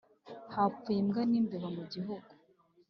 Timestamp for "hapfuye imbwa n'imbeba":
0.55-1.69